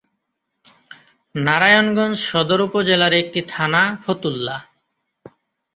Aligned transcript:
নারায়ণগঞ্জ 1.35 2.15
সদর 2.29 2.59
উপজেলার 2.67 3.13
একটি 3.21 3.39
থানা 3.49 3.83
ফতুল্লা। 4.03 4.57